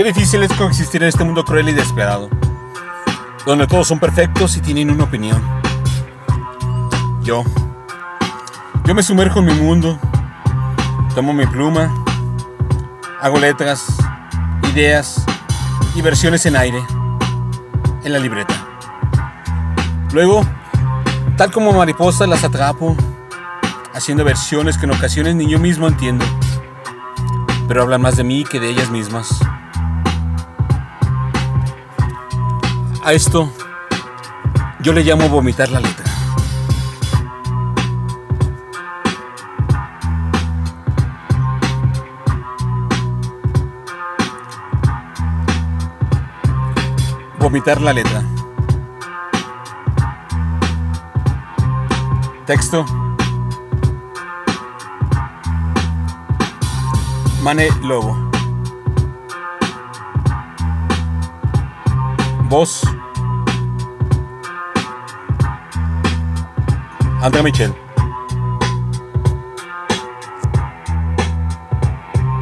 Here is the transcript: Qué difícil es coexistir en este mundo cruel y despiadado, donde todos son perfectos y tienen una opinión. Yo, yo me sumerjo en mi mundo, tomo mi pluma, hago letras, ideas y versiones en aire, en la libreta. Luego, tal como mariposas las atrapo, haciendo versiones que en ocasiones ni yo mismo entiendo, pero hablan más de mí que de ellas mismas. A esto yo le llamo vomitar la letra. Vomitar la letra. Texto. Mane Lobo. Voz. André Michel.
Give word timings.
Qué 0.00 0.04
difícil 0.04 0.42
es 0.42 0.50
coexistir 0.54 1.02
en 1.02 1.10
este 1.10 1.24
mundo 1.24 1.44
cruel 1.44 1.68
y 1.68 1.74
despiadado, 1.74 2.30
donde 3.44 3.66
todos 3.66 3.86
son 3.86 3.98
perfectos 4.00 4.56
y 4.56 4.62
tienen 4.62 4.90
una 4.90 5.04
opinión. 5.04 5.42
Yo, 7.22 7.44
yo 8.86 8.94
me 8.94 9.02
sumerjo 9.02 9.40
en 9.40 9.44
mi 9.44 9.52
mundo, 9.52 9.98
tomo 11.14 11.34
mi 11.34 11.44
pluma, 11.44 11.94
hago 13.20 13.38
letras, 13.38 13.88
ideas 14.72 15.22
y 15.94 16.00
versiones 16.00 16.46
en 16.46 16.56
aire, 16.56 16.82
en 18.02 18.14
la 18.14 18.18
libreta. 18.20 18.54
Luego, 20.14 20.46
tal 21.36 21.52
como 21.52 21.74
mariposas 21.74 22.26
las 22.26 22.42
atrapo, 22.42 22.96
haciendo 23.92 24.24
versiones 24.24 24.78
que 24.78 24.86
en 24.86 24.92
ocasiones 24.92 25.34
ni 25.34 25.46
yo 25.46 25.58
mismo 25.58 25.86
entiendo, 25.86 26.24
pero 27.68 27.82
hablan 27.82 28.00
más 28.00 28.16
de 28.16 28.24
mí 28.24 28.44
que 28.44 28.60
de 28.60 28.70
ellas 28.70 28.88
mismas. 28.88 29.28
A 33.10 33.12
esto 33.12 33.52
yo 34.78 34.92
le 34.92 35.02
llamo 35.02 35.28
vomitar 35.28 35.68
la 35.70 35.80
letra. 35.80 36.04
Vomitar 47.40 47.80
la 47.80 47.92
letra. 47.92 48.22
Texto. 52.46 52.84
Mane 57.42 57.70
Lobo. 57.82 58.30
Voz. 62.48 62.99
André 67.22 67.42
Michel. 67.42 67.89